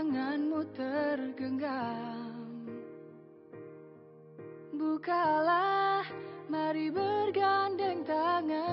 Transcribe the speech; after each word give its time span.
hatimu 0.00 0.64
tergenggam. 0.72 2.32
Bukalah, 4.72 6.08
mari 6.48 6.88
bergandeng 6.88 8.00
tangan. 8.08 8.64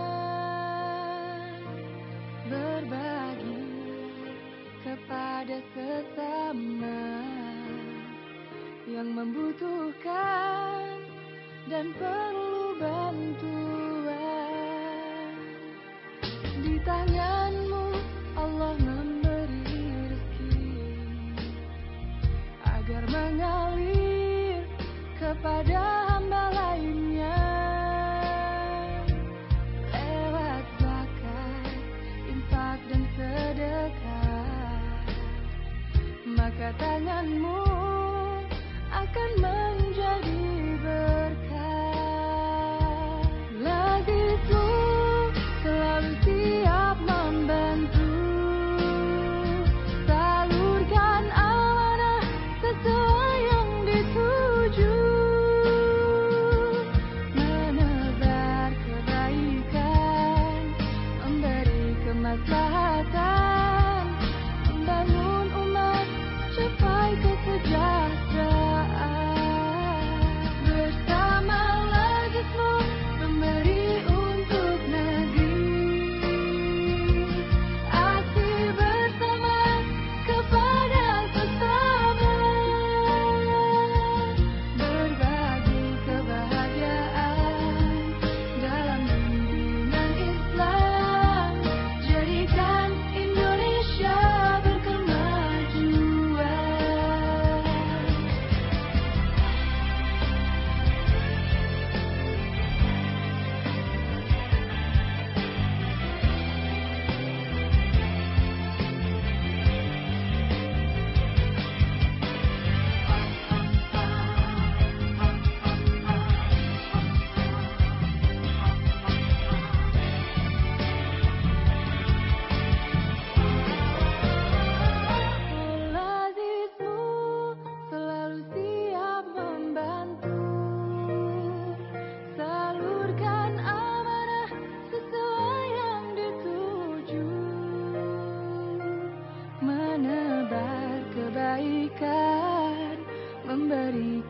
Berbagi 2.47 3.59
kepada 4.87 5.59
sesama 5.75 7.19
Yang 8.87 9.09
membutuhkan 9.11 10.95
dan 11.67 11.91
perlu 11.99 12.79
bantuan. 12.79 14.15
Di 16.63 16.79
tangan 16.87 17.36
kepada 25.27 25.83
hamba 26.07 26.43
lainnya. 26.55 27.43
Lewat 29.91 30.65
bakat 30.79 31.71
infak 32.31 32.79
dan 32.87 33.03
sedekah 33.19 35.03
maka 36.27 36.69
tanganmu 36.79 37.63
akan 38.87 39.29
menjadi 39.43 40.36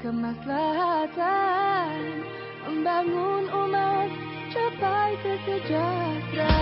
kemaslahatan 0.07 2.00
Membangun 2.63 3.44
umat 3.51 4.07
capai 4.56 5.19
kesejahteraan. 5.19 6.56